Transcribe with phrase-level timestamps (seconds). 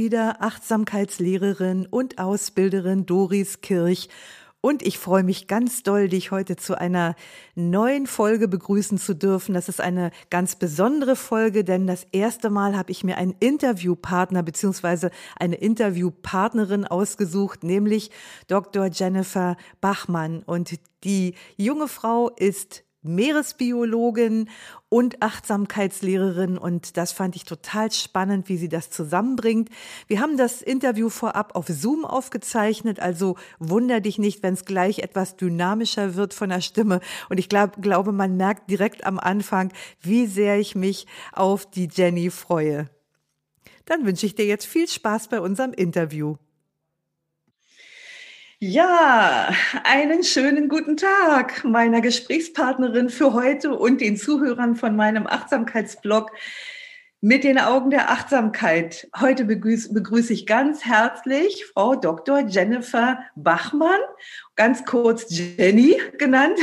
[0.00, 4.08] Wieder Achtsamkeitslehrerin und Ausbilderin Doris Kirch
[4.62, 7.16] und ich freue mich ganz doll, dich heute zu einer
[7.54, 9.52] neuen Folge begrüßen zu dürfen.
[9.52, 14.42] Das ist eine ganz besondere Folge, denn das erste Mal habe ich mir einen Interviewpartner
[14.42, 18.10] beziehungsweise eine Interviewpartnerin ausgesucht, nämlich
[18.48, 18.86] Dr.
[18.86, 20.42] Jennifer Bachmann.
[20.44, 24.48] Und die junge Frau ist Meeresbiologin
[24.88, 29.70] und Achtsamkeitslehrerin und das fand ich total spannend, wie sie das zusammenbringt.
[30.06, 34.98] Wir haben das Interview vorab auf Zoom aufgezeichnet, also wunder dich nicht, wenn es gleich
[34.98, 39.72] etwas dynamischer wird von der Stimme und ich glaub, glaube, man merkt direkt am Anfang,
[40.02, 42.90] wie sehr ich mich auf die Jenny freue.
[43.86, 46.36] Dann wünsche ich dir jetzt viel Spaß bei unserem Interview.
[48.62, 56.30] Ja, einen schönen guten Tag meiner Gesprächspartnerin für heute und den Zuhörern von meinem Achtsamkeitsblog
[57.22, 59.08] mit den Augen der Achtsamkeit.
[59.18, 62.40] Heute begrüße, begrüße ich ganz herzlich Frau Dr.
[62.48, 63.98] Jennifer Bachmann,
[64.56, 66.58] ganz kurz Jenny genannt.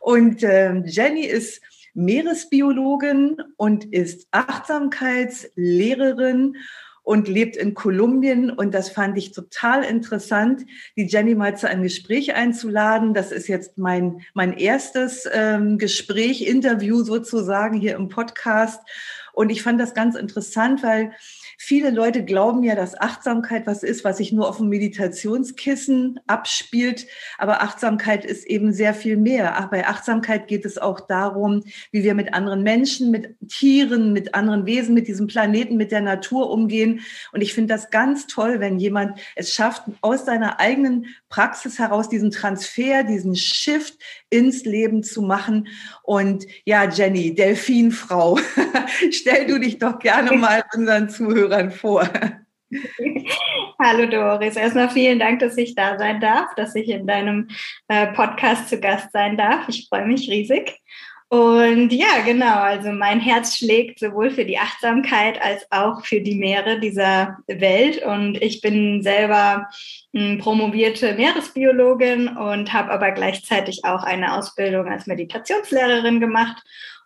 [0.00, 1.62] Und äh, Jenny ist
[1.94, 6.56] Meeresbiologin und ist Achtsamkeitslehrerin
[7.02, 8.50] und lebt in Kolumbien.
[8.50, 10.64] Und das fand ich total interessant,
[10.96, 13.14] die Jenny mal zu einem Gespräch einzuladen.
[13.14, 18.80] Das ist jetzt mein, mein erstes ähm, Gespräch, Interview sozusagen hier im Podcast.
[19.32, 21.12] Und ich fand das ganz interessant, weil
[21.64, 27.06] Viele Leute glauben ja, dass Achtsamkeit was ist, was sich nur auf dem Meditationskissen abspielt.
[27.38, 29.56] Aber Achtsamkeit ist eben sehr viel mehr.
[29.56, 31.62] Ach, bei Achtsamkeit geht es auch darum,
[31.92, 36.00] wie wir mit anderen Menschen, mit Tieren, mit anderen Wesen, mit diesem Planeten, mit der
[36.00, 37.02] Natur umgehen.
[37.30, 42.08] Und ich finde das ganz toll, wenn jemand es schafft, aus seiner eigenen Praxis heraus
[42.08, 43.98] diesen Transfer, diesen Shift
[44.32, 45.68] ins Leben zu machen.
[46.02, 48.38] Und ja, Jenny, Delfinfrau,
[49.10, 52.08] stell du dich doch gerne mal unseren Zuhörern vor.
[53.78, 57.48] Hallo Doris, erstmal vielen Dank, dass ich da sein darf, dass ich in deinem
[57.88, 59.68] äh, Podcast zu Gast sein darf.
[59.68, 60.80] Ich freue mich riesig.
[61.32, 66.34] Und ja, genau, also mein Herz schlägt sowohl für die Achtsamkeit als auch für die
[66.34, 68.04] Meere dieser Welt.
[68.04, 69.70] Und ich bin selber
[70.12, 76.62] hm, promovierte Meeresbiologin und habe aber gleichzeitig auch eine Ausbildung als Meditationslehrerin gemacht.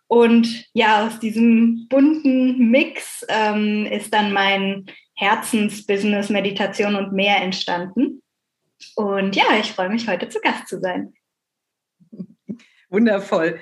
[0.07, 8.21] Und ja, aus diesem bunten Mix ähm, ist dann mein Herzensbusiness Meditation und mehr entstanden.
[8.97, 11.13] Und ja, ich freue mich heute zu Gast zu sein.
[12.89, 13.59] Wundervoll.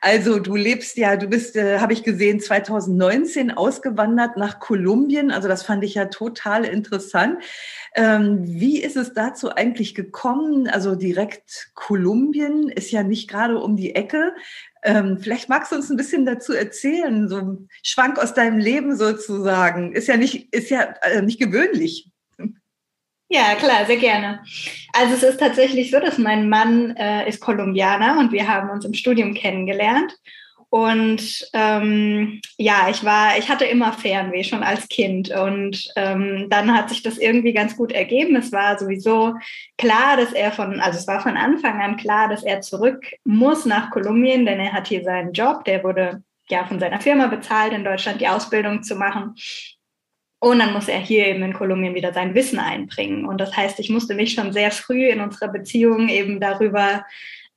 [0.00, 5.30] Also du lebst ja, du bist, äh, habe ich gesehen, 2019 ausgewandert nach Kolumbien.
[5.30, 7.42] Also das fand ich ja total interessant.
[7.94, 10.68] Ähm, wie ist es dazu eigentlich gekommen?
[10.68, 14.34] Also direkt Kolumbien ist ja nicht gerade um die Ecke.
[14.82, 18.96] Ähm, vielleicht magst du uns ein bisschen dazu erzählen, so ein Schwank aus deinem Leben
[18.96, 19.92] sozusagen.
[19.92, 22.09] Ist ja nicht, ist ja äh, nicht gewöhnlich.
[23.32, 24.40] Ja, klar, sehr gerne.
[24.92, 28.84] Also es ist tatsächlich so, dass mein Mann äh, ist Kolumbianer und wir haben uns
[28.84, 30.16] im Studium kennengelernt.
[30.68, 36.74] Und ähm, ja, ich war, ich hatte immer Fernweh schon als Kind und ähm, dann
[36.74, 38.34] hat sich das irgendwie ganz gut ergeben.
[38.34, 39.34] Es war sowieso
[39.78, 43.64] klar, dass er von, also es war von Anfang an klar, dass er zurück muss
[43.64, 45.64] nach Kolumbien, denn er hat hier seinen Job.
[45.64, 49.34] Der wurde ja von seiner Firma bezahlt, in Deutschland die Ausbildung zu machen.
[50.42, 53.26] Und dann muss er hier eben in Kolumbien wieder sein Wissen einbringen.
[53.26, 57.04] Und das heißt, ich musste mich schon sehr früh in unserer Beziehung eben darüber,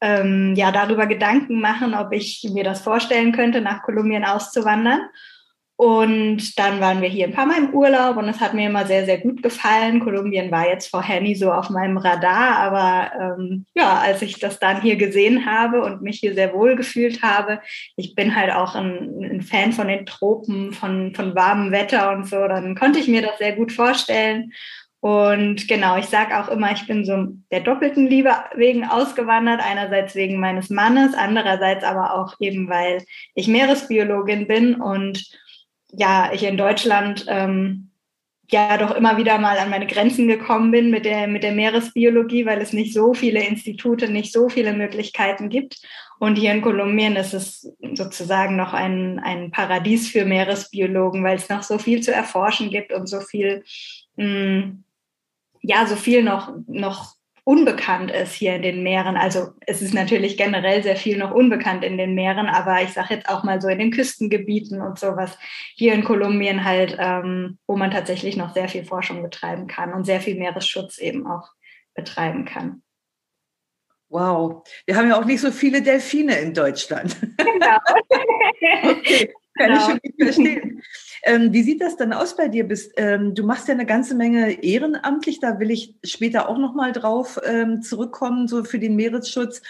[0.02, 5.00] ähm, ja, darüber Gedanken machen, ob ich mir das vorstellen könnte, nach Kolumbien auszuwandern.
[5.84, 8.86] Und dann waren wir hier ein paar Mal im Urlaub und es hat mir immer
[8.86, 10.00] sehr, sehr gut gefallen.
[10.00, 14.60] Kolumbien war jetzt vorher nie so auf meinem Radar, aber ähm, ja, als ich das
[14.60, 17.60] dann hier gesehen habe und mich hier sehr wohl gefühlt habe,
[17.98, 22.30] ich bin halt auch ein, ein Fan von den Tropen, von, von warmem Wetter und
[22.30, 24.54] so, dann konnte ich mir das sehr gut vorstellen.
[25.02, 30.16] Und genau, ich sage auch immer, ich bin so der doppelten Liebe wegen ausgewandert, einerseits
[30.16, 33.04] wegen meines Mannes, andererseits aber auch eben, weil
[33.36, 35.22] ich Meeresbiologin bin und
[35.96, 37.92] ja, ich in Deutschland ähm,
[38.50, 42.46] ja doch immer wieder mal an meine Grenzen gekommen bin mit der, mit der Meeresbiologie,
[42.46, 45.82] weil es nicht so viele Institute, nicht so viele Möglichkeiten gibt.
[46.20, 51.50] Und hier in Kolumbien ist es sozusagen noch ein, ein Paradies für Meeresbiologen, weil es
[51.50, 53.64] noch so viel zu erforschen gibt und so viel
[54.16, 54.84] mh, mm,
[55.64, 59.18] ja, so viel noch, noch unbekannt ist hier in den Meeren.
[59.18, 63.16] Also es ist natürlich generell sehr viel noch unbekannt in den Meeren, aber ich sage
[63.16, 65.38] jetzt auch mal so in den Küstengebieten und sowas
[65.76, 70.06] hier in Kolumbien halt, ähm, wo man tatsächlich noch sehr viel Forschung betreiben kann und
[70.06, 71.50] sehr viel Meeresschutz eben auch
[71.94, 72.82] betreiben kann.
[74.10, 77.18] Wow, wir haben ja auch nicht so viele Delfine in Deutschland.
[77.38, 77.78] Genau.
[78.84, 79.80] okay, kann genau.
[79.80, 80.84] ich schon nicht verstehen.
[81.24, 82.68] Ähm, wie sieht das dann aus bei dir?
[82.68, 86.92] Bist, ähm, du machst ja eine ganze Menge ehrenamtlich, da will ich später auch nochmal
[86.92, 89.62] drauf ähm, zurückkommen, so für den Meeresschutz.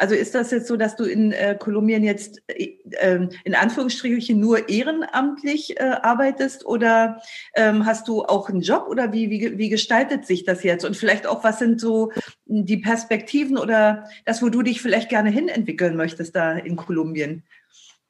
[0.00, 4.38] Also ist das jetzt so, dass du in äh, Kolumbien jetzt äh, ähm, in Anführungsstrichen
[4.38, 7.20] nur ehrenamtlich äh, arbeitest oder
[7.56, 10.84] ähm, hast du auch einen Job oder wie, wie, wie gestaltet sich das jetzt?
[10.84, 12.12] Und vielleicht auch, was sind so
[12.46, 17.42] die Perspektiven oder das, wo du dich vielleicht gerne hinentwickeln möchtest da in Kolumbien?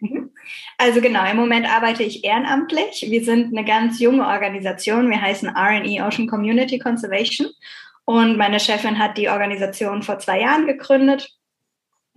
[0.00, 0.30] Mhm.
[0.76, 3.06] Also genau, im Moment arbeite ich ehrenamtlich.
[3.08, 5.10] Wir sind eine ganz junge Organisation.
[5.10, 7.48] Wir heißen RE Ocean Community Conservation.
[8.04, 11.30] Und meine Chefin hat die Organisation vor zwei Jahren gegründet.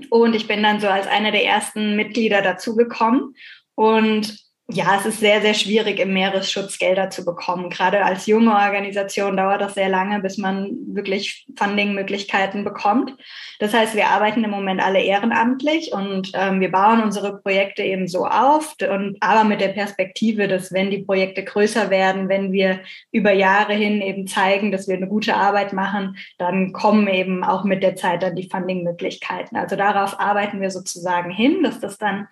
[0.09, 3.35] Und ich bin dann so als eine der ersten Mitglieder dazugekommen.
[3.75, 4.37] Und
[4.73, 7.69] ja, es ist sehr, sehr schwierig, im Meeresschutz Gelder zu bekommen.
[7.69, 13.13] Gerade als junge Organisation dauert das sehr lange, bis man wirklich Funding-Möglichkeiten bekommt.
[13.59, 18.07] Das heißt, wir arbeiten im Moment alle ehrenamtlich und ähm, wir bauen unsere Projekte eben
[18.07, 22.79] so auf, und, aber mit der Perspektive, dass wenn die Projekte größer werden, wenn wir
[23.11, 27.63] über Jahre hin eben zeigen, dass wir eine gute Arbeit machen, dann kommen eben auch
[27.63, 29.55] mit der Zeit dann die Funding-Möglichkeiten.
[29.55, 32.27] Also darauf arbeiten wir sozusagen hin, dass das dann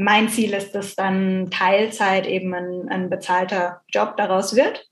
[0.00, 4.88] mein Ziel ist, dass dann Teilzeit eben ein, ein bezahlter Job daraus wird.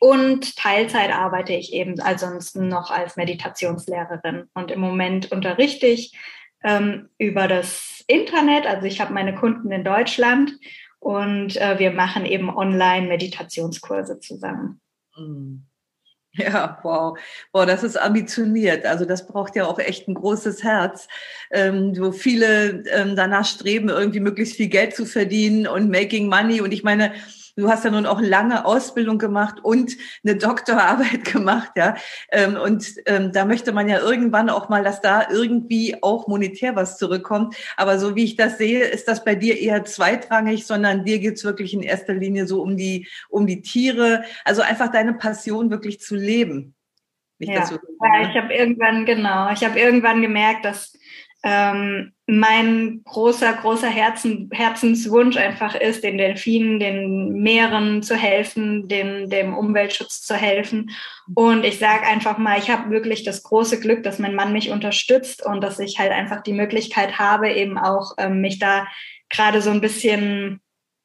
[0.00, 4.48] Und Teilzeit arbeite ich eben ansonsten noch als Meditationslehrerin.
[4.54, 6.16] Und im Moment unterrichte ich
[6.64, 8.66] ähm, über das Internet.
[8.66, 10.52] Also ich habe meine Kunden in Deutschland
[10.98, 14.80] und äh, wir machen eben Online-Meditationskurse zusammen.
[15.16, 15.67] Mhm.
[16.38, 17.18] Ja, wow.
[17.52, 18.84] Wow, das ist ambitioniert.
[18.86, 21.08] Also das braucht ja auch echt ein großes Herz,
[21.50, 26.60] ähm, wo viele ähm, danach streben, irgendwie möglichst viel Geld zu verdienen und making money.
[26.60, 27.12] Und ich meine,
[27.58, 31.96] Du hast ja nun auch lange Ausbildung gemacht und eine Doktorarbeit gemacht, ja.
[32.30, 36.76] Ähm, und ähm, da möchte man ja irgendwann auch mal, dass da irgendwie auch monetär
[36.76, 37.56] was zurückkommt.
[37.76, 41.42] Aber so wie ich das sehe, ist das bei dir eher zweitrangig, sondern dir geht's
[41.42, 45.98] wirklich in erster Linie so um die, um die Tiere, also einfach deine Passion wirklich
[45.98, 46.76] zu leben.
[47.40, 47.66] Nicht, ja.
[47.66, 50.97] So, ja, ich habe irgendwann, genau, ich habe irgendwann gemerkt, dass
[51.44, 59.30] ähm, mein großer, großer Herzen, Herzenswunsch einfach ist, den Delfinen, den Meeren zu helfen, dem,
[59.30, 60.90] dem Umweltschutz zu helfen.
[61.34, 64.70] Und ich sage einfach mal, ich habe wirklich das große Glück, dass mein Mann mich
[64.70, 68.86] unterstützt und dass ich halt einfach die Möglichkeit habe, eben auch ähm, mich da
[69.30, 70.60] gerade so ein bisschen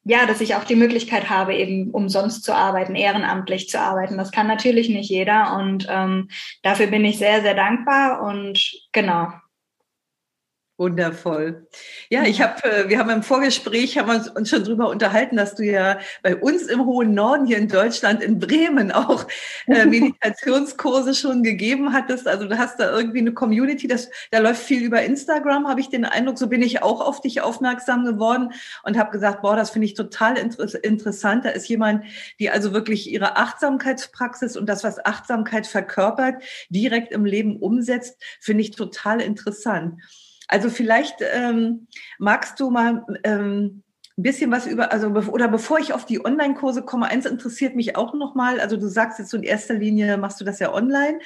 [0.06, 4.18] ja, dass ich auch die Möglichkeit habe, eben umsonst zu arbeiten, ehrenamtlich zu arbeiten.
[4.18, 6.28] Das kann natürlich nicht jeder und ähm,
[6.62, 8.60] dafür bin ich sehr, sehr dankbar und
[8.92, 9.32] genau,
[10.84, 11.66] Wundervoll.
[12.10, 15.54] Ja, ich habe, äh, wir haben im Vorgespräch haben uns, uns schon drüber unterhalten, dass
[15.54, 19.26] du ja bei uns im hohen Norden hier in Deutschland in Bremen auch
[19.66, 22.28] äh, Meditationskurse schon gegeben hattest.
[22.28, 25.88] Also du hast da irgendwie eine Community, das da läuft viel über Instagram, habe ich
[25.88, 26.36] den Eindruck.
[26.36, 28.52] So bin ich auch auf dich aufmerksam geworden
[28.82, 31.46] und habe gesagt, boah, das finde ich total inter interessant.
[31.46, 32.04] Da ist jemand,
[32.38, 38.60] die also wirklich ihre Achtsamkeitspraxis und das, was Achtsamkeit verkörpert, direkt im Leben umsetzt, finde
[38.60, 39.94] ich total interessant.
[40.48, 41.86] Also vielleicht ähm,
[42.18, 43.82] magst du mal ähm,
[44.16, 47.96] ein bisschen was über, also oder bevor ich auf die Online-Kurse komme, eins interessiert mich
[47.96, 48.60] auch nochmal.
[48.60, 51.18] Also du sagst jetzt so in erster Linie machst du das ja online.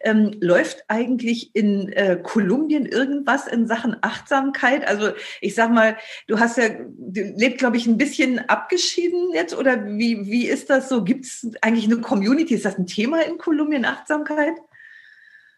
[0.00, 4.84] Ähm, läuft eigentlich in äh, Kolumbien irgendwas in Sachen Achtsamkeit?
[4.88, 9.56] Also ich sag mal, du hast ja, du lebt, glaube ich, ein bisschen abgeschieden jetzt
[9.56, 11.04] oder wie, wie ist das so?
[11.04, 12.54] Gibt es eigentlich eine Community?
[12.54, 14.54] Ist das ein Thema in Kolumbien, Achtsamkeit?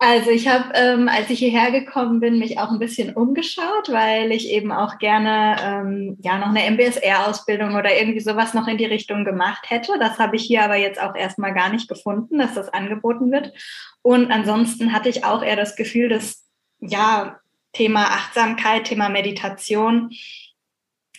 [0.07, 4.33] Also ich habe, ähm, als ich hierher gekommen bin, mich auch ein bisschen umgeschaut, weil
[4.33, 8.85] ich eben auch gerne ähm, ja noch eine MBSR-Ausbildung oder irgendwie sowas noch in die
[8.85, 9.93] Richtung gemacht hätte.
[9.99, 13.55] Das habe ich hier aber jetzt auch erstmal gar nicht gefunden, dass das angeboten wird.
[14.03, 16.45] Und ansonsten hatte ich auch eher das Gefühl, dass
[16.81, 17.39] ja
[17.73, 20.11] Thema Achtsamkeit, Thema Meditation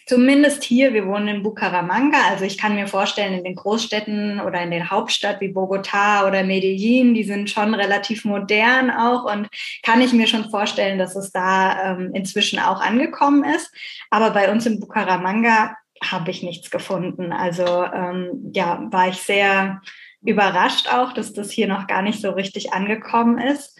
[0.07, 4.61] Zumindest hier, wir wohnen in Bucaramanga, also ich kann mir vorstellen, in den Großstädten oder
[4.61, 9.47] in der Hauptstadt wie Bogota oder Medellin, die sind schon relativ modern auch und
[9.81, 13.73] kann ich mir schon vorstellen, dass es da ähm, inzwischen auch angekommen ist.
[14.11, 17.33] Aber bei uns in Bucaramanga habe ich nichts gefunden.
[17.33, 19.81] Also ähm, ja, war ich sehr
[20.21, 23.79] überrascht auch, dass das hier noch gar nicht so richtig angekommen ist.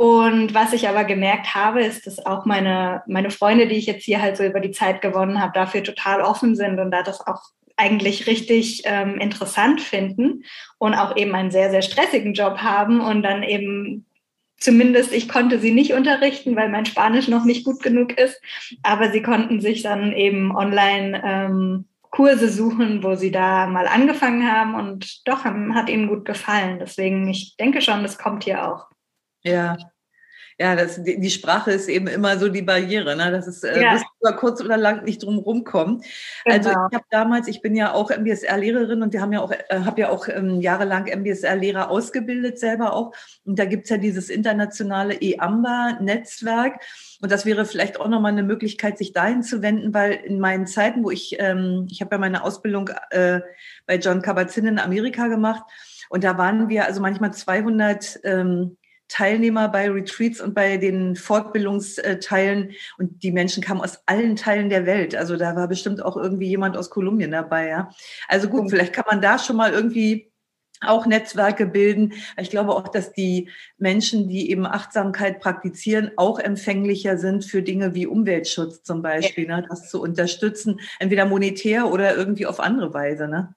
[0.00, 4.02] Und was ich aber gemerkt habe, ist, dass auch meine, meine Freunde, die ich jetzt
[4.02, 7.20] hier halt so über die Zeit gewonnen habe, dafür total offen sind und da das
[7.26, 7.42] auch
[7.76, 10.44] eigentlich richtig ähm, interessant finden
[10.78, 14.06] und auch eben einen sehr, sehr stressigen Job haben und dann eben
[14.56, 18.40] zumindest ich konnte sie nicht unterrichten, weil mein Spanisch noch nicht gut genug ist,
[18.82, 24.50] aber sie konnten sich dann eben online ähm, Kurse suchen, wo sie da mal angefangen
[24.50, 26.78] haben und doch haben, hat ihnen gut gefallen.
[26.80, 28.89] Deswegen, ich denke schon, das kommt hier auch.
[29.42, 29.76] Ja,
[30.60, 33.16] ja, das, die, die, Sprache ist eben immer so die Barriere.
[33.16, 33.30] Ne?
[33.30, 33.96] Das ist, äh, ja.
[33.96, 36.02] äh, über kurz oder lang nicht drum rumkommen.
[36.44, 36.80] Also genau.
[36.82, 39.58] Also ich habe damals, ich bin ja auch MBSR-Lehrerin und wir haben ja auch, äh,
[39.70, 43.14] habe ja auch ähm, jahrelang MBSR-Lehrer ausgebildet selber auch.
[43.46, 46.82] Und da gibt's ja dieses internationale EAMBA-Netzwerk.
[47.22, 50.66] Und das wäre vielleicht auch nochmal eine Möglichkeit, sich dahin zu wenden, weil in meinen
[50.66, 53.40] Zeiten, wo ich, ähm, ich habe ja meine Ausbildung äh,
[53.86, 55.62] bei John Kabat-Zinn in Amerika gemacht.
[56.10, 58.76] Und da waren wir also manchmal 200 ähm,
[59.10, 64.86] Teilnehmer bei Retreats und bei den Fortbildungsteilen und die Menschen kamen aus allen Teilen der
[64.86, 65.14] Welt.
[65.14, 67.90] Also da war bestimmt auch irgendwie jemand aus Kolumbien dabei, ja.
[68.28, 70.30] Also gut, vielleicht kann man da schon mal irgendwie
[70.80, 72.14] auch Netzwerke bilden.
[72.38, 77.94] Ich glaube auch, dass die Menschen, die eben Achtsamkeit praktizieren, auch empfänglicher sind für Dinge
[77.94, 79.60] wie Umweltschutz zum Beispiel, ja.
[79.60, 83.28] ne, das zu unterstützen, entweder monetär oder irgendwie auf andere Weise.
[83.28, 83.54] Ne?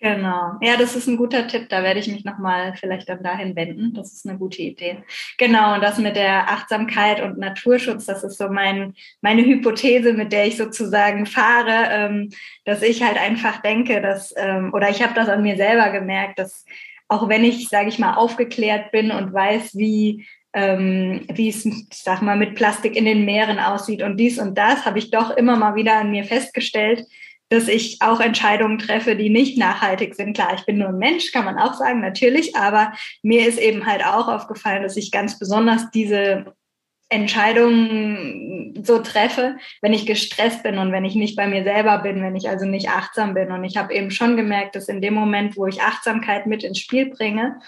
[0.00, 0.54] Genau.
[0.62, 1.68] Ja, das ist ein guter Tipp.
[1.68, 3.92] Da werde ich mich nochmal vielleicht dann dahin wenden.
[3.92, 5.04] Das ist eine gute Idee.
[5.36, 5.74] Genau.
[5.74, 10.46] Und das mit der Achtsamkeit und Naturschutz, das ist so mein, meine Hypothese, mit der
[10.46, 12.30] ich sozusagen fahre, ähm,
[12.64, 16.38] dass ich halt einfach denke, dass, ähm, oder ich habe das an mir selber gemerkt,
[16.38, 16.64] dass
[17.08, 22.22] auch wenn ich, sage ich mal, aufgeklärt bin und weiß, wie ähm, wie es, sag
[22.22, 25.56] mal, mit Plastik in den Meeren aussieht und dies und das, habe ich doch immer
[25.56, 27.06] mal wieder an mir festgestellt,
[27.50, 30.34] dass ich auch Entscheidungen treffe, die nicht nachhaltig sind.
[30.34, 32.92] Klar, ich bin nur ein Mensch, kann man auch sagen, natürlich, aber
[33.22, 36.54] mir ist eben halt auch aufgefallen, dass ich ganz besonders diese
[37.08, 42.22] Entscheidungen so treffe, wenn ich gestresst bin und wenn ich nicht bei mir selber bin,
[42.22, 43.50] wenn ich also nicht achtsam bin.
[43.50, 46.78] Und ich habe eben schon gemerkt, dass in dem Moment, wo ich Achtsamkeit mit ins
[46.78, 47.58] Spiel bringe,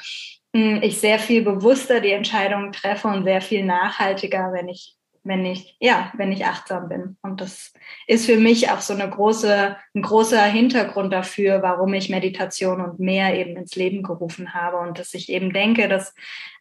[0.54, 5.44] hm, ich sehr viel bewusster die Entscheidungen treffe und sehr viel nachhaltiger, wenn ich wenn
[5.44, 7.16] ich, ja, wenn ich achtsam bin.
[7.22, 7.72] Und das
[8.06, 12.98] ist für mich auch so eine große, ein großer Hintergrund dafür, warum ich Meditation und
[12.98, 16.14] mehr eben ins Leben gerufen habe und dass ich eben denke, dass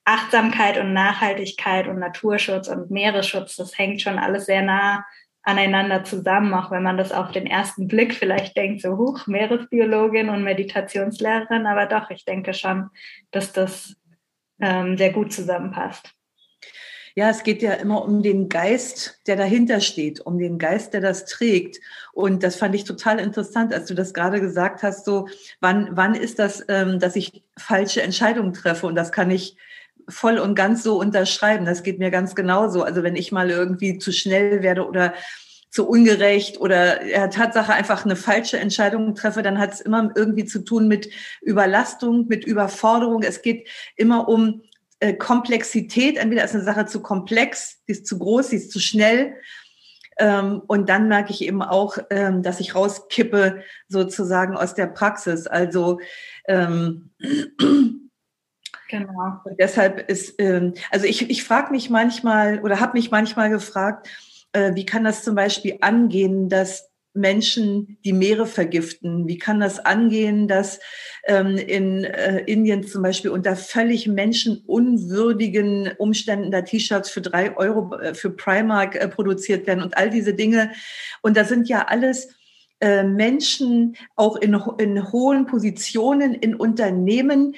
[0.06, 5.06] Achtsamkeit und Nachhaltigkeit und Naturschutz und Meeresschutz, das hängt schon alles sehr nah
[5.44, 10.30] aneinander zusammen, auch wenn man das auf den ersten Blick vielleicht denkt, so hoch, Meeresbiologin
[10.30, 12.89] und Meditationslehrerin, aber doch, ich denke schon,
[13.32, 13.96] dass das
[14.60, 16.13] ähm, sehr gut zusammenpasst.
[17.15, 21.01] Ja, es geht ja immer um den Geist, der dahinter steht, um den Geist, der
[21.01, 21.80] das trägt.
[22.13, 25.27] Und das fand ich total interessant, als du das gerade gesagt hast, so,
[25.60, 28.88] wann, wann ist das, ähm, dass ich falsche Entscheidungen treffe?
[28.88, 29.58] Und das kann ich
[30.08, 31.65] voll und ganz so unterschreiben.
[31.65, 32.84] Das geht mir ganz genauso.
[32.84, 35.13] Also wenn ich mal irgendwie zu schnell werde oder
[35.70, 40.46] zu ungerecht oder ja, Tatsache einfach eine falsche Entscheidung treffe, dann hat es immer irgendwie
[40.46, 41.10] zu tun mit
[41.41, 43.24] Überlastung, mit Überforderung.
[43.24, 44.63] Es geht immer um
[45.01, 46.17] äh, Komplexität.
[46.17, 49.36] Entweder ist eine Sache zu komplex, die ist zu groß, die ist zu schnell.
[50.17, 55.48] Ähm, und dann merke ich eben auch, ähm, dass ich rauskippe sozusagen aus der Praxis.
[55.48, 56.00] Also
[56.48, 57.12] ähm,
[58.91, 59.39] Genau.
[59.46, 64.10] Und deshalb ist, ähm, also ich, ich frage mich manchmal oder habe mich manchmal gefragt,
[64.51, 69.27] äh, wie kann das zum Beispiel angehen, dass Menschen die Meere vergiften?
[69.27, 70.80] Wie kann das angehen, dass
[71.25, 77.96] ähm, in äh, Indien zum Beispiel unter völlig menschenunwürdigen Umständen da T-Shirts für drei Euro
[77.96, 80.72] äh, für Primark äh, produziert werden und all diese Dinge?
[81.22, 82.30] Und da sind ja alles
[82.80, 87.56] äh, Menschen auch in, in hohen Positionen in Unternehmen,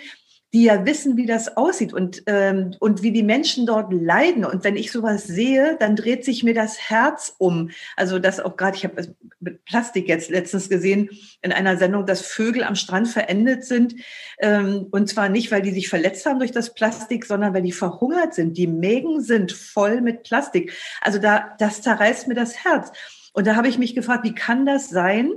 [0.54, 4.46] die ja wissen, wie das aussieht und, ähm, und wie die Menschen dort leiden.
[4.46, 7.72] Und wenn ich sowas sehe, dann dreht sich mir das Herz um.
[7.96, 11.10] Also das auch gerade, ich habe mit Plastik jetzt letztens gesehen
[11.42, 13.96] in einer Sendung, dass Vögel am Strand verendet sind.
[14.40, 17.72] Ähm, und zwar nicht, weil die sich verletzt haben durch das Plastik, sondern weil die
[17.72, 18.56] verhungert sind.
[18.56, 20.72] Die Mägen sind voll mit Plastik.
[21.02, 22.92] Also da, das zerreißt mir das Herz.
[23.34, 25.32] Und da habe ich mich gefragt, wie kann das sein,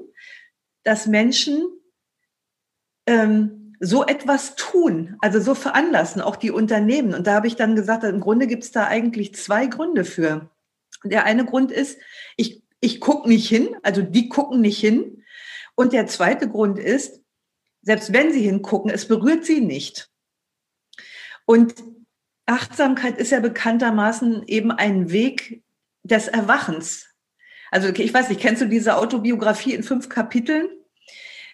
[0.84, 1.64] dass Menschen
[3.06, 7.14] ähm, so etwas tun, also so veranlassen, auch die Unternehmen.
[7.14, 10.50] Und da habe ich dann gesagt, im Grunde gibt es da eigentlich zwei Gründe für.
[11.04, 11.98] Der eine Grund ist,
[12.36, 15.24] ich, ich gucke nicht hin, also die gucken nicht hin.
[15.74, 17.20] Und der zweite Grund ist,
[17.82, 20.10] selbst wenn sie hingucken, es berührt sie nicht.
[21.44, 21.74] Und
[22.46, 25.62] Achtsamkeit ist ja bekanntermaßen eben ein Weg
[26.02, 27.06] des Erwachens.
[27.70, 30.68] Also ich weiß nicht, kennst du diese Autobiografie in fünf Kapiteln?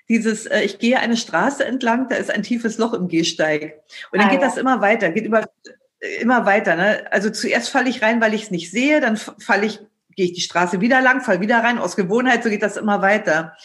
[0.08, 3.82] Dieses, äh, ich gehe eine Straße entlang, da ist ein tiefes Loch im Gehsteig.
[4.10, 4.46] Und dann ah, geht ja.
[4.48, 5.44] das immer weiter, geht über,
[6.20, 6.76] immer weiter.
[6.76, 7.04] Ne?
[7.10, 9.80] Also zuerst falle ich rein, weil ich es nicht sehe, dann falle ich,
[10.14, 13.02] gehe ich die Straße wieder lang, falle wieder rein, aus Gewohnheit, so geht das immer
[13.02, 13.56] weiter.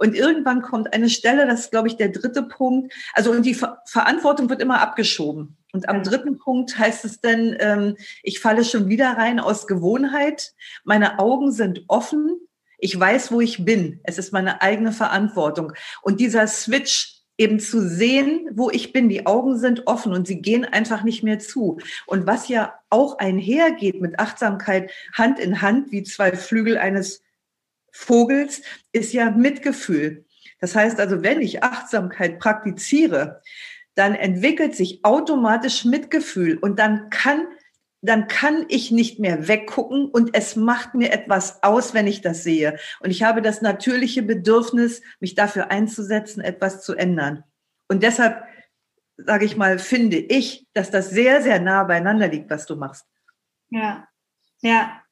[0.00, 2.94] Und irgendwann kommt eine Stelle, das ist, glaube ich, der dritte Punkt.
[3.12, 5.58] Also, und die Ver Verantwortung wird immer abgeschoben.
[5.72, 10.54] Und am dritten Punkt heißt es dann, ähm, ich falle schon wieder rein aus Gewohnheit.
[10.84, 12.40] Meine Augen sind offen.
[12.80, 14.00] Ich weiß, wo ich bin.
[14.04, 15.72] Es ist meine eigene Verantwortung.
[16.02, 19.08] Und dieser Switch, eben zu sehen, wo ich bin.
[19.08, 21.78] Die Augen sind offen und sie gehen einfach nicht mehr zu.
[22.04, 27.22] Und was ja auch einhergeht mit Achtsamkeit Hand in Hand, wie zwei Flügel eines
[27.92, 28.60] Vogels,
[28.92, 30.26] ist ja Mitgefühl.
[30.60, 33.40] Das heißt also, wenn ich Achtsamkeit praktiziere,
[33.94, 37.46] dann entwickelt sich automatisch Mitgefühl und dann kann
[38.02, 42.42] dann kann ich nicht mehr weggucken und es macht mir etwas aus, wenn ich das
[42.42, 42.78] sehe.
[43.00, 47.44] Und ich habe das natürliche Bedürfnis, mich dafür einzusetzen, etwas zu ändern.
[47.88, 48.42] Und deshalb,
[49.16, 53.06] sage ich mal, finde ich, dass das sehr, sehr nah beieinander liegt, was du machst.
[53.68, 54.08] Ja,
[54.62, 55.02] ja.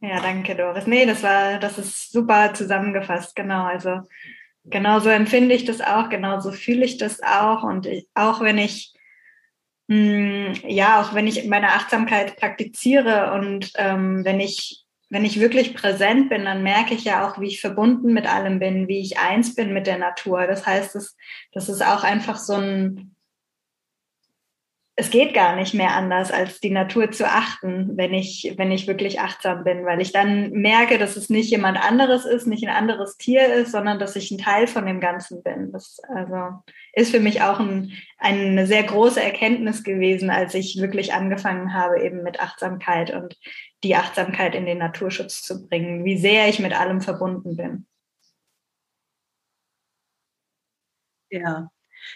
[0.00, 0.88] Ja, danke, Doris.
[0.88, 3.66] Nee, das war, das ist super zusammengefasst, genau.
[3.66, 4.00] Also
[4.64, 7.64] Genauso empfinde ich das auch, genauso fühle ich das auch.
[7.64, 8.92] Und ich, auch wenn ich,
[9.88, 15.40] mh, hm, ja, auch wenn ich meine Achtsamkeit praktiziere und ähm, wenn ich, wenn ich
[15.40, 19.00] wirklich präsent bin, dann merke ich ja auch, wie ich verbunden mit allem bin, wie
[19.00, 20.46] ich eins bin mit der Natur.
[20.46, 21.16] Das heißt, das,
[21.52, 23.11] das ist auch einfach so ein,
[24.94, 28.86] es geht gar nicht mehr anders, als die Natur zu achten, wenn ich, wenn ich
[28.86, 32.76] wirklich achtsam bin, weil ich dann merke, dass es nicht jemand anderes ist, nicht ein
[32.76, 35.72] anderes Tier ist, sondern dass ich ein Teil von dem Ganzen bin.
[35.72, 41.14] Das also ist für mich auch ein, eine sehr große Erkenntnis gewesen, als ich wirklich
[41.14, 43.38] angefangen habe, eben mit Achtsamkeit und
[43.82, 47.86] die Achtsamkeit in den Naturschutz zu bringen, wie sehr ich mit allem verbunden bin.
[51.30, 51.70] Ja,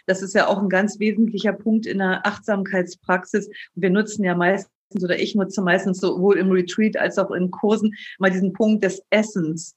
[0.06, 3.48] das ist ja auch ein ganz wesentlicher Punkt in der Achtsamkeitspraxis.
[3.74, 4.70] Wir nutzen ja meistens
[5.02, 9.02] oder ich nutze meistens sowohl im Retreat als auch in Kursen mal diesen Punkt des
[9.10, 9.74] Essens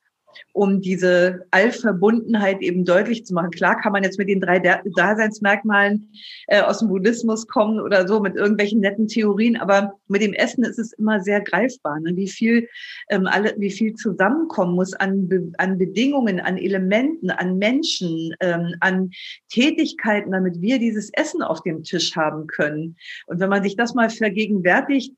[0.53, 3.51] um diese Allverbundenheit eben deutlich zu machen.
[3.51, 6.11] Klar kann man jetzt mit den drei Daseinsmerkmalen
[6.47, 10.63] äh, aus dem Buddhismus kommen oder so mit irgendwelchen netten Theorien, aber mit dem Essen
[10.63, 12.15] ist es immer sehr greifbar, ne?
[12.15, 12.67] wie viel
[13.09, 19.11] ähm, alle, wie viel zusammenkommen muss an, an Bedingungen, an Elementen, an Menschen, ähm, an
[19.49, 22.95] Tätigkeiten, damit wir dieses Essen auf dem Tisch haben können.
[23.27, 25.13] Und wenn man sich das mal vergegenwärtigt,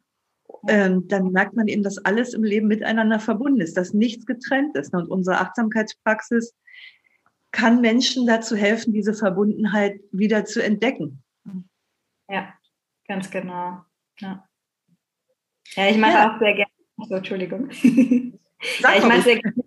[0.67, 4.75] ähm, dann merkt man eben, dass alles im Leben miteinander verbunden ist, dass nichts getrennt
[4.75, 4.93] ist.
[4.93, 6.55] Und unsere Achtsamkeitspraxis
[7.51, 11.23] kann Menschen dazu helfen, diese Verbundenheit wieder zu entdecken.
[12.29, 12.53] Ja,
[13.07, 13.83] ganz genau.
[14.19, 14.47] Ja,
[15.75, 16.33] ja ich mache ja.
[16.33, 16.71] auch sehr gerne.
[17.09, 17.69] So, Entschuldigung.
[18.79, 19.60] Sag ja, ich mache sehr gerne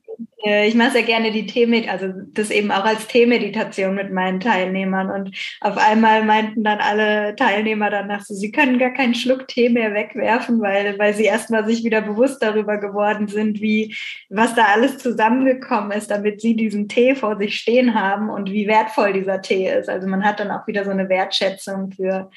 [0.44, 5.10] ich mache sehr gerne die Teemeditation, also das eben auch als Teemeditation mit meinen Teilnehmern.
[5.10, 9.70] Und auf einmal meinten dann alle Teilnehmer danach so, sie können gar keinen Schluck Tee
[9.70, 13.96] mehr wegwerfen, weil, weil sie erstmal sich wieder bewusst darüber geworden sind, wie,
[14.28, 18.66] was da alles zusammengekommen ist, damit sie diesen Tee vor sich stehen haben und wie
[18.66, 19.88] wertvoll dieser Tee ist.
[19.88, 22.30] Also man hat dann auch wieder so eine Wertschätzung für,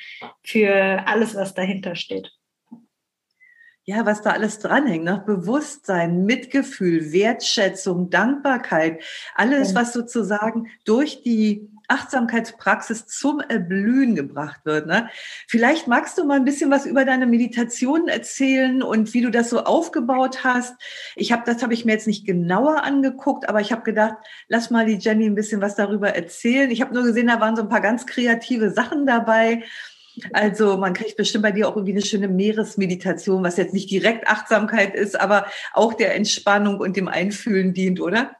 [0.44, 2.37] für alles, was dahinter steht
[3.90, 5.24] ja, was da alles dranhängt, ne?
[5.26, 9.02] Bewusstsein, Mitgefühl, Wertschätzung, Dankbarkeit,
[9.34, 14.88] alles, was sozusagen durch die Achtsamkeitspraxis zum Erblühen gebracht wird.
[14.88, 15.10] Ne?
[15.48, 19.50] Vielleicht magst du mal ein bisschen was über deine Meditation erzählen und wie du das
[19.50, 20.76] so aufgebaut hast.
[21.16, 24.16] Ich habe das habe ich mir jetzt nicht genauer angeguckt, aber ich habe gedacht,
[24.50, 26.70] lass mal die Jenny ein bisschen was darüber erzählen.
[26.72, 29.64] Ich habe nur gesehen, da waren so ein paar ganz kreative Sachen dabei.
[30.34, 34.28] Also man kriegt bestimmt bei dir auch irgendwie eine schöne Meeresmeditation, was jetzt nicht direkt
[34.28, 38.32] Achtsamkeit ist, aber auch der Entspannung und dem Einfühlen dient, oder?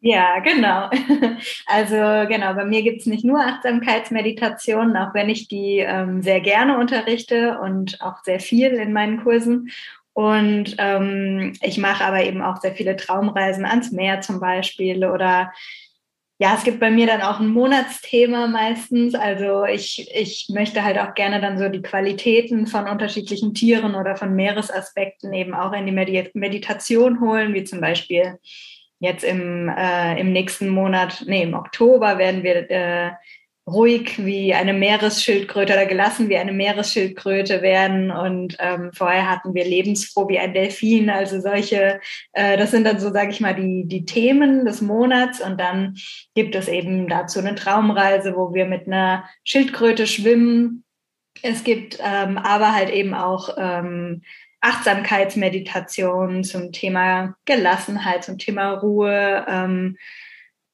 [0.00, 0.90] Ja, genau.
[1.66, 6.40] Also genau, bei mir gibt es nicht nur Achtsamkeitsmeditationen, auch wenn ich die ähm, sehr
[6.40, 9.70] gerne unterrichte und auch sehr viel in meinen Kursen.
[10.12, 15.52] Und ähm, ich mache aber eben auch sehr viele Traumreisen ans Meer zum Beispiel oder
[16.38, 19.14] ja, es gibt bei mir dann auch ein Monatsthema meistens.
[19.14, 24.16] Also ich, ich möchte halt auch gerne dann so die Qualitäten von unterschiedlichen Tieren oder
[24.16, 28.38] von Meeresaspekten eben auch in die Meditation holen, wie zum Beispiel
[28.98, 33.10] jetzt im, äh, im nächsten Monat, nee, im Oktober werden wir äh,
[33.66, 38.12] ruhig wie eine Meeresschildkröte oder gelassen wie eine Meeresschildkröte werden.
[38.12, 41.10] Und ähm, vorher hatten wir lebensfroh wie ein Delfin.
[41.10, 42.00] Also solche,
[42.32, 45.40] äh, das sind dann so, sage ich mal, die, die Themen des Monats.
[45.40, 45.96] Und dann
[46.34, 50.84] gibt es eben dazu eine Traumreise, wo wir mit einer Schildkröte schwimmen.
[51.42, 54.22] Es gibt ähm, aber halt eben auch ähm,
[54.60, 59.44] Achtsamkeitsmeditation zum Thema Gelassenheit, zum Thema Ruhe.
[59.48, 59.96] Ähm,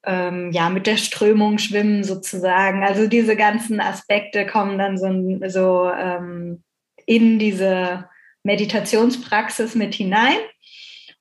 [0.05, 2.83] ähm, ja, mit der Strömung schwimmen sozusagen.
[2.83, 6.63] Also diese ganzen Aspekte kommen dann so, so ähm,
[7.07, 8.09] in diese
[8.43, 10.39] Meditationspraxis mit hinein.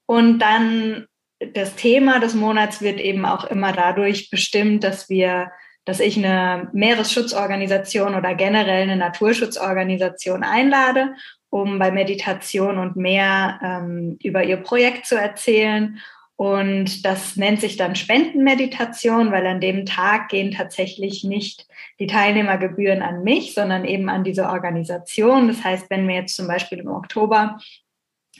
[0.06, 1.08] Und dann
[1.54, 5.52] das Thema des Monats wird eben auch immer dadurch bestimmt, dass wir,
[5.86, 11.16] dass ich eine Meeresschutzorganisation oder generell eine Naturschutzorganisation einlade,
[11.50, 16.00] um bei Meditation und mehr ähm, über ihr Projekt zu erzählen.
[16.42, 21.68] Und das nennt sich dann Spendenmeditation, weil an dem Tag gehen tatsächlich nicht
[22.00, 25.50] die Teilnehmergebühren an mich, sondern eben an diese Organisation.
[25.50, 27.60] Das heißt, wenn wir jetzt zum Beispiel im Oktober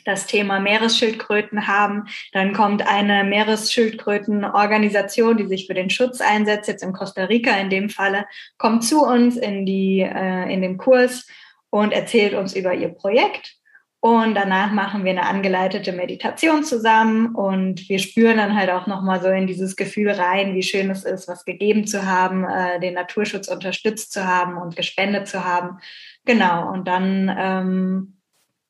[0.04, 2.06] das Thema Meeresschildkröten haben.
[2.32, 7.70] Dann kommt eine Meeresschildkrötenorganisation, die sich für den Schutz einsetzt, jetzt in Costa Rica in
[7.70, 8.26] dem Falle,
[8.58, 11.28] kommt zu uns in, die, äh, in den Kurs
[11.70, 13.61] und erzählt uns über ihr Projekt.
[14.04, 19.22] Und danach machen wir eine angeleitete Meditation zusammen und wir spüren dann halt auch nochmal
[19.22, 22.96] so in dieses Gefühl rein, wie schön es ist, was gegeben zu haben, äh, den
[22.96, 25.78] Naturschutz unterstützt zu haben und gespendet zu haben.
[26.26, 28.18] Genau, und dann ähm,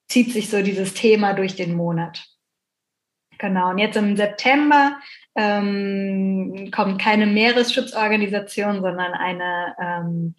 [0.09, 2.25] zieht sich so dieses Thema durch den Monat.
[3.37, 4.99] Genau, und jetzt im September
[5.35, 10.35] ähm, kommt keine Meeresschutzorganisation, sondern eine, ähm,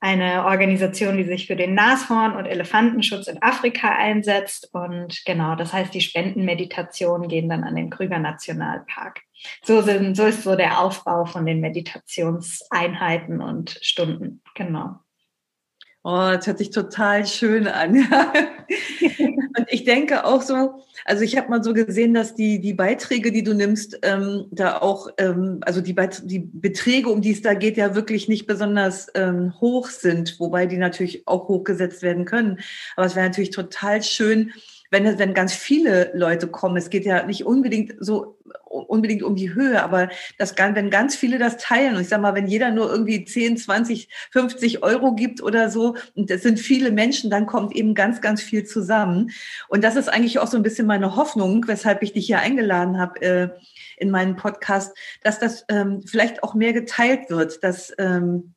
[0.00, 4.70] eine Organisation, die sich für den Nashorn- und Elefantenschutz in Afrika einsetzt.
[4.72, 9.20] Und genau, das heißt, die Spendenmeditationen gehen dann an den Krüger Nationalpark.
[9.62, 14.42] So, sind, so ist so der Aufbau von den Meditationseinheiten und Stunden.
[14.54, 14.96] Genau.
[16.02, 17.94] Oh, das hört sich total schön an.
[19.56, 23.32] und ich denke auch so, also ich habe mal so gesehen, dass die, die Beiträge,
[23.32, 27.42] die du nimmst, ähm, da auch, ähm, also die, Beit die Beträge, um die es
[27.42, 32.24] da geht, ja wirklich nicht besonders ähm, hoch sind, wobei die natürlich auch hochgesetzt werden
[32.24, 32.60] können.
[32.96, 34.52] Aber es wäre natürlich total schön,
[34.90, 36.76] wenn, wenn ganz viele Leute kommen.
[36.76, 41.38] Es geht ja nicht unbedingt so unbedingt um die Höhe, aber das, wenn ganz viele
[41.38, 45.42] das teilen und ich sage mal, wenn jeder nur irgendwie 10, 20, 50 Euro gibt
[45.42, 49.30] oder so und das sind viele Menschen, dann kommt eben ganz, ganz viel zusammen.
[49.68, 52.98] Und das ist eigentlich auch so ein bisschen meine Hoffnung, weshalb ich dich hier eingeladen
[52.98, 53.48] habe äh,
[53.96, 58.54] in meinen Podcast, dass das ähm, vielleicht auch mehr geteilt wird, dass ähm,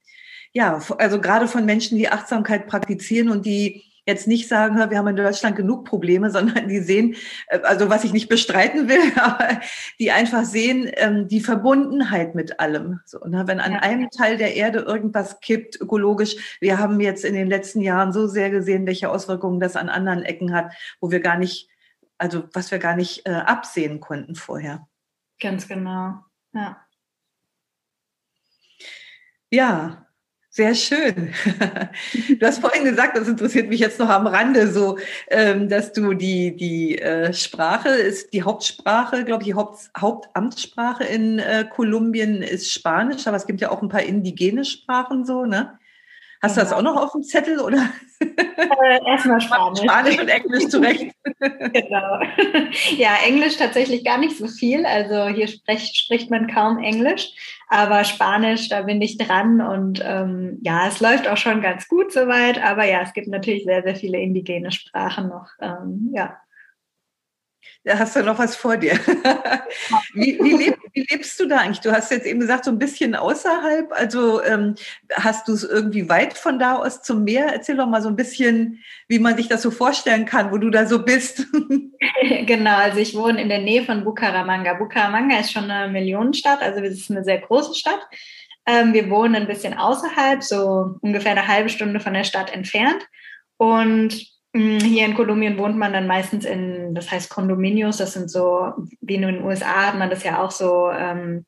[0.52, 5.08] ja, also gerade von Menschen, die Achtsamkeit praktizieren und die jetzt nicht sagen, wir haben
[5.08, 7.16] in Deutschland genug Probleme, sondern die sehen,
[7.48, 9.62] äh, also was ich nicht bestreiten will, aber
[10.00, 13.00] die einfach sehen ähm, die Verbundenheit mit allem.
[13.06, 13.48] So, ne?
[13.48, 17.82] Wenn an einem Teil der Erde irgendwas kippt, ökologisch, wir haben jetzt in den letzten
[17.82, 21.70] Jahren so sehr gesehen, welche Auswirkungen das an anderen Ecken hat, wo wir gar nicht,
[22.18, 24.88] also was wir gar nicht äh, absehen konnten vorher.
[25.40, 26.20] Ganz genau,
[26.54, 26.78] ja.
[29.50, 30.03] Ja,
[30.54, 31.34] sehr schön.
[32.40, 34.98] Du hast vorhin gesagt, das interessiert mich jetzt noch am Rande, so,
[35.30, 41.04] ähm, dass du die, die äh, Sprache ist, die Hauptsprache, glaube ich, die Haupt, Hauptamtssprache
[41.06, 45.46] in äh, Kolumbien ist Spanisch, aber es gibt ja auch ein paar indigene Sprachen so,
[45.46, 45.80] ne?
[46.44, 47.90] Hast du das auch noch auf dem Zettel oder?
[48.20, 49.80] Äh, erstmal Spanisch.
[49.80, 51.16] Spanisch und Englisch zurecht.
[51.40, 52.20] genau.
[52.98, 54.86] Ja, Englisch tatsächlich gar nicht so viel.
[54.86, 57.32] Also hier spricht, spricht man kaum Englisch,
[57.70, 62.12] aber Spanisch, da bin ich dran und ähm, ja, es läuft auch schon ganz gut
[62.12, 62.62] soweit.
[62.62, 65.48] Aber ja, es gibt natürlich sehr, sehr viele indigene Sprachen noch.
[65.62, 66.43] Ähm, ja.
[67.84, 68.94] Da hast du noch was vor dir.
[70.14, 71.82] wie, wie, leb, wie, lebst du da eigentlich?
[71.82, 73.92] Du hast jetzt eben gesagt, so ein bisschen außerhalb.
[73.92, 74.76] Also ähm,
[75.14, 77.48] hast du es irgendwie weit von da aus zum Meer?
[77.48, 80.70] Erzähl doch mal so ein bisschen, wie man sich das so vorstellen kann, wo du
[80.70, 81.46] da so bist.
[82.46, 84.76] genau, also ich wohne in der Nähe von Bucaramanga.
[84.76, 88.08] Bucaramanga ist schon eine Millionenstadt, also es ist eine sehr große Stadt.
[88.66, 93.06] Ähm, wir wohnen ein bisschen außerhalb, so ungefähr eine halbe Stunde von der Stadt entfernt.
[93.58, 98.74] Und hier in Kolumbien wohnt man dann meistens in, das heißt Kondominios, das sind so,
[99.02, 101.46] wie in den USA hat man das ja auch so, ähm,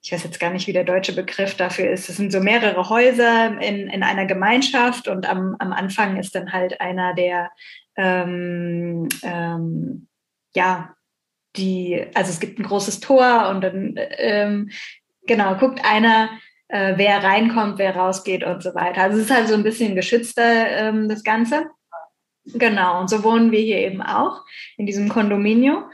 [0.00, 2.08] ich weiß jetzt gar nicht, wie der deutsche Begriff dafür ist.
[2.08, 6.52] Das sind so mehrere Häuser in, in einer Gemeinschaft und am, am Anfang ist dann
[6.52, 7.50] halt einer der,
[7.96, 10.06] ähm, ähm,
[10.54, 10.94] ja,
[11.56, 14.70] die, also es gibt ein großes Tor und dann, ähm,
[15.26, 16.30] genau, guckt einer,
[16.68, 19.02] äh, wer reinkommt, wer rausgeht und so weiter.
[19.02, 21.70] Also es ist halt so ein bisschen geschützter, ähm, das Ganze.
[22.54, 24.44] Genau, und so wohnen wir hier eben auch
[24.76, 25.84] in diesem Kondominium.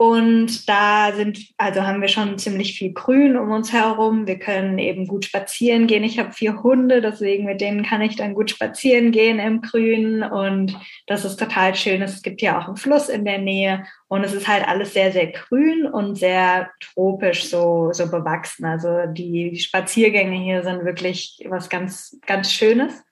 [0.00, 4.26] Und da sind, also haben wir schon ziemlich viel Grün um uns herum.
[4.26, 6.04] Wir können eben gut spazieren gehen.
[6.04, 10.22] Ich habe vier Hunde, deswegen mit denen kann ich dann gut spazieren gehen im Grün.
[10.22, 10.74] Und
[11.06, 12.00] das ist total schön.
[12.00, 13.84] Es gibt ja auch einen Fluss in der Nähe.
[14.08, 18.64] Und es ist halt alles sehr, sehr grün und sehr tropisch so, so bewachsen.
[18.64, 23.04] Also die Spaziergänge hier sind wirklich was ganz, ganz Schönes.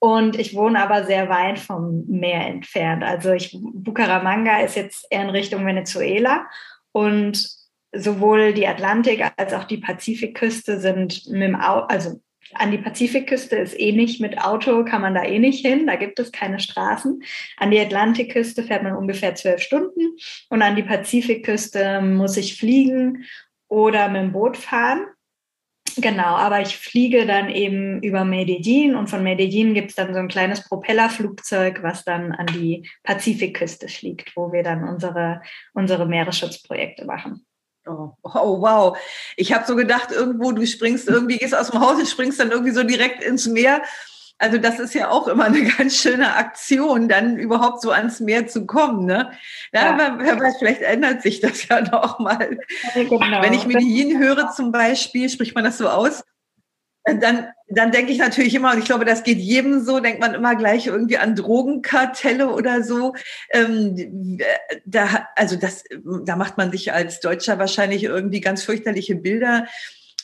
[0.00, 3.02] Und ich wohne aber sehr weit vom Meer entfernt.
[3.02, 6.46] Also ich, Bucaramanga ist jetzt eher in Richtung Venezuela
[6.92, 7.48] und
[7.92, 12.20] sowohl die Atlantik als auch die Pazifikküste sind mit dem Au also
[12.54, 15.96] an die Pazifikküste ist eh nicht mit Auto, kann man da eh nicht hin, da
[15.96, 17.22] gibt es keine Straßen.
[17.58, 20.16] An die Atlantikküste fährt man ungefähr zwölf Stunden
[20.48, 23.24] und an die Pazifikküste muss ich fliegen
[23.68, 25.06] oder mit dem Boot fahren.
[26.00, 30.20] Genau, aber ich fliege dann eben über Medellin und von Medellin gibt es dann so
[30.20, 35.42] ein kleines Propellerflugzeug, was dann an die Pazifikküste fliegt, wo wir dann unsere,
[35.74, 37.44] unsere Meeresschutzprojekte machen.
[37.86, 38.98] Oh, oh, wow.
[39.36, 42.50] Ich habe so gedacht, irgendwo, du springst irgendwie, gehst aus dem Haus und springst dann
[42.50, 43.82] irgendwie so direkt ins Meer.
[44.38, 48.46] Also das ist ja auch immer eine ganz schöne Aktion, dann überhaupt so ans Meer
[48.46, 49.04] zu kommen.
[49.04, 49.32] Ne?
[49.72, 50.12] Ja, ja.
[50.12, 52.58] Aber weiß, vielleicht ändert sich das ja noch mal.
[52.94, 53.42] Ja, genau.
[53.42, 56.22] Wenn ich Medellin höre zum Beispiel, spricht man das so aus?
[57.16, 60.34] dann, dann denke ich natürlich immer, und ich glaube, das geht jedem so, denkt man
[60.34, 63.14] immer gleich irgendwie an Drogenkartelle oder so.
[63.50, 64.38] Ähm,
[64.84, 65.84] da, also das,
[66.24, 69.66] da macht man sich als Deutscher wahrscheinlich irgendwie ganz fürchterliche Bilder.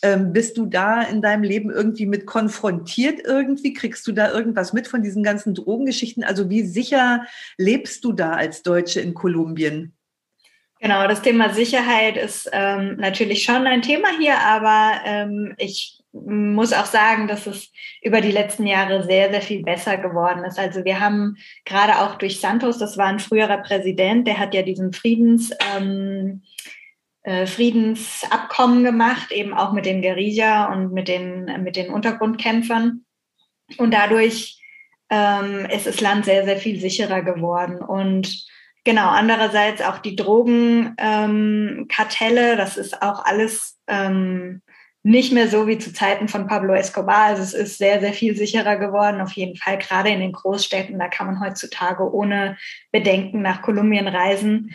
[0.05, 3.73] Ähm, bist du da in deinem Leben irgendwie mit konfrontiert irgendwie?
[3.73, 6.23] Kriegst du da irgendwas mit von diesen ganzen Drogengeschichten?
[6.23, 7.25] Also wie sicher
[7.57, 9.95] lebst du da als Deutsche in Kolumbien?
[10.79, 16.75] Genau, das Thema Sicherheit ist ähm, natürlich schon ein Thema hier, aber ähm, ich muss
[16.75, 20.59] auch sagen, dass es über die letzten Jahre sehr, sehr viel besser geworden ist.
[20.59, 24.61] Also wir haben gerade auch durch Santos, das war ein früherer Präsident, der hat ja
[24.61, 26.43] diesen Friedens, ähm,
[27.25, 33.05] äh, Friedensabkommen gemacht, eben auch mit den Guerilla und mit den, mit den Untergrundkämpfern.
[33.79, 34.61] Und dadurch
[35.11, 37.79] ähm, ist das Land sehr, sehr viel sicherer geworden.
[37.79, 38.47] Und
[38.85, 44.63] genau, andererseits auch die Drogenkartelle, ähm, das ist auch alles ähm,
[45.03, 47.25] nicht mehr so wie zu Zeiten von Pablo Escobar.
[47.25, 49.21] Also es ist sehr, sehr viel sicherer geworden.
[49.21, 52.57] Auf jeden Fall, gerade in den Großstädten, da kann man heutzutage ohne
[52.91, 54.75] Bedenken nach Kolumbien reisen.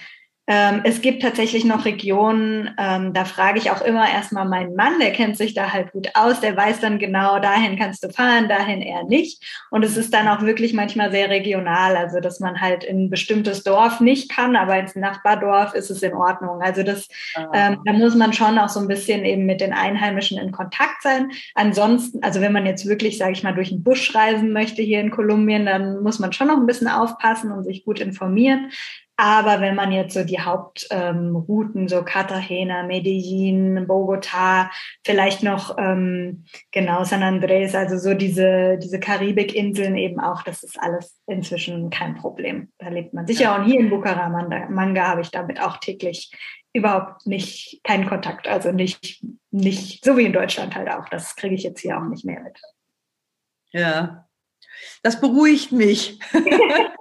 [0.51, 4.99] Ähm, es gibt tatsächlich noch Regionen, ähm, da frage ich auch immer erstmal meinen Mann,
[4.99, 8.49] der kennt sich da halt gut aus, der weiß dann genau, dahin kannst du fahren,
[8.49, 9.43] dahin eher nicht.
[9.69, 13.09] Und es ist dann auch wirklich manchmal sehr regional, also dass man halt in ein
[13.11, 16.63] bestimmtes Dorf nicht kann, aber ins Nachbardorf ist es in Ordnung.
[16.63, 17.45] Also das, ah.
[17.53, 21.03] ähm, da muss man schon auch so ein bisschen eben mit den Einheimischen in Kontakt
[21.03, 21.29] sein.
[21.53, 24.99] Ansonsten, also wenn man jetzt wirklich, sage ich mal, durch den Busch reisen möchte hier
[24.99, 28.71] in Kolumbien, dann muss man schon noch ein bisschen aufpassen und sich gut informieren.
[29.21, 34.71] Aber wenn man jetzt so die Hauptrouten, ähm, so Cartagena, Medellin, Bogota,
[35.03, 40.79] vielleicht noch ähm, genau San Andres, also so diese, diese Karibikinseln eben auch, das ist
[40.79, 42.71] alles inzwischen kein Problem.
[42.77, 43.57] Da lebt man sicher.
[43.57, 46.31] Und hier in Bucaramanga habe ich damit auch täglich
[46.71, 48.47] überhaupt nicht keinen Kontakt.
[48.47, 51.09] Also nicht, nicht, so wie in Deutschland halt auch.
[51.09, 52.57] Das kriege ich jetzt hier auch nicht mehr mit.
[53.71, 54.29] Ja,
[55.03, 56.21] das beruhigt mich.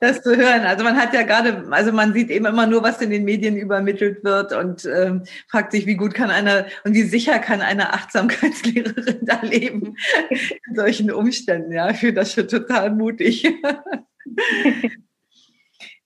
[0.00, 0.62] das zu hören.
[0.62, 3.56] Also man hat ja gerade, also man sieht eben immer nur, was in den Medien
[3.56, 7.92] übermittelt wird und ähm, fragt sich, wie gut kann einer und wie sicher kann eine
[7.92, 9.96] Achtsamkeitslehrerin da leben
[10.68, 11.72] in solchen Umständen.
[11.72, 13.46] Ja, ich finde das schon total mutig.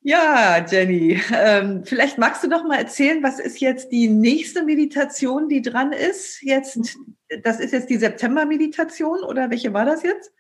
[0.09, 5.49] Ja, Jenny, ähm, vielleicht magst du doch mal erzählen, was ist jetzt die nächste Meditation,
[5.49, 6.42] die dran ist?
[6.42, 6.97] Jetzt,
[7.42, 10.31] das ist jetzt die September-Meditation oder welche war das jetzt?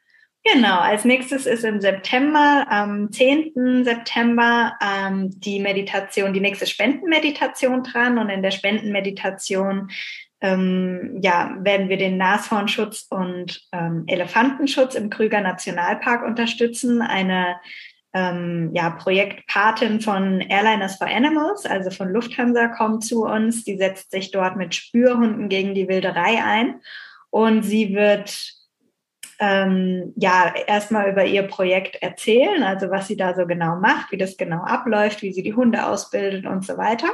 [0.52, 3.84] Genau, als nächstes ist im September, am 10.
[3.84, 8.18] September, ähm, die Meditation, die nächste Spendenmeditation dran.
[8.18, 9.90] Und in der Spendenmeditation
[10.40, 17.02] ähm, ja, werden wir den Nashornschutz und ähm, Elefantenschutz im Krüger Nationalpark unterstützen.
[17.02, 17.56] Eine
[18.14, 23.64] ähm, ja, Projektpatin von Airliners for Animals, also von Lufthansa, kommt zu uns.
[23.64, 26.80] Die setzt sich dort mit Spürhunden gegen die Wilderei ein.
[27.30, 28.55] Und sie wird
[29.38, 34.16] ähm, ja erstmal über ihr Projekt erzählen, also was sie da so genau macht, wie
[34.16, 37.08] das genau abläuft, wie sie die Hunde ausbildet und so weiter.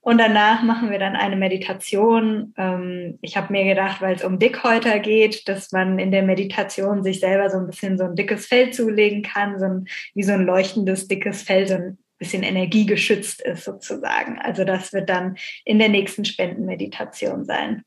[0.00, 2.52] Und danach machen wir dann eine Meditation.
[2.56, 7.04] Ähm, ich habe mir gedacht, weil es um Dickhäuter geht, dass man in der Meditation
[7.04, 10.32] sich selber so ein bisschen so ein dickes Fell zulegen kann, so ein, wie so
[10.32, 14.38] ein leuchtendes dickes Fell, so ein bisschen energiegeschützt ist sozusagen.
[14.40, 17.84] Also das wird dann in der nächsten Spendenmeditation sein.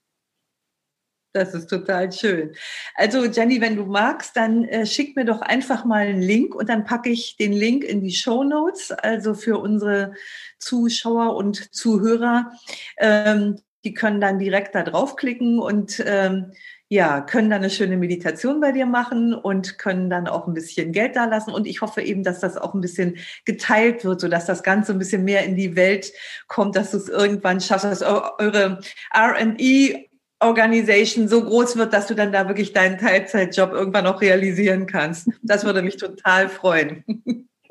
[1.36, 2.56] Das ist total schön.
[2.96, 6.70] Also Jenny, wenn du magst, dann äh, schick mir doch einfach mal einen Link und
[6.70, 10.14] dann packe ich den Link in die Show Notes, also für unsere
[10.60, 12.54] Zuschauer und Zuhörer.
[12.98, 16.54] Ähm, die können dann direkt da draufklicken und ähm,
[16.88, 20.94] ja, können dann eine schöne Meditation bei dir machen und können dann auch ein bisschen
[20.94, 21.52] Geld da lassen.
[21.52, 25.00] Und ich hoffe eben, dass das auch ein bisschen geteilt wird, sodass das Ganze ein
[25.00, 26.14] bisschen mehr in die Welt
[26.48, 28.80] kommt, dass du es irgendwann schaffst, dass eure
[29.14, 30.08] R&E
[30.46, 35.30] Organisation so groß wird, dass du dann da wirklich deinen Teilzeitjob irgendwann auch realisieren kannst.
[35.42, 37.04] Das würde mich total freuen.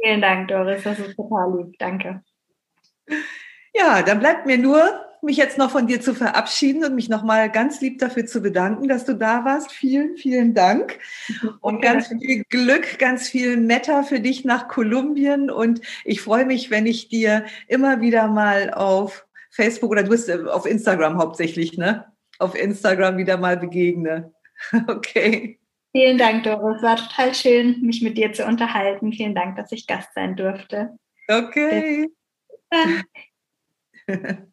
[0.00, 0.82] Vielen Dank, Doris.
[0.82, 1.78] Das ist total lieb.
[1.78, 2.22] Danke.
[3.74, 7.50] Ja, dann bleibt mir nur mich jetzt noch von dir zu verabschieden und mich nochmal
[7.50, 9.72] ganz lieb dafür zu bedanken, dass du da warst.
[9.72, 10.98] Vielen, vielen Dank.
[11.60, 15.50] Und ganz viel Glück, ganz viel Meta für dich nach Kolumbien.
[15.50, 20.30] Und ich freue mich, wenn ich dir immer wieder mal auf Facebook oder du bist
[20.30, 22.04] auf Instagram hauptsächlich, ne?
[22.44, 24.32] Auf Instagram wieder mal begegne.
[24.86, 25.58] Okay.
[25.92, 26.80] Vielen Dank, Doris.
[26.82, 29.12] War total schön, mich mit dir zu unterhalten.
[29.12, 30.96] Vielen Dank, dass ich Gast sein durfte.
[31.28, 32.08] Okay.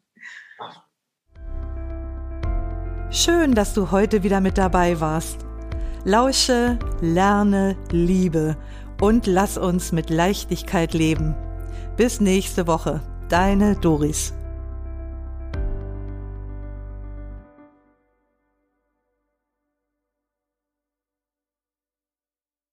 [3.12, 5.46] Schön, dass du heute wieder mit dabei warst.
[6.04, 8.58] Lausche, lerne, liebe
[9.00, 11.36] und lass uns mit Leichtigkeit leben.
[11.96, 13.02] Bis nächste Woche.
[13.30, 14.34] Deine Doris.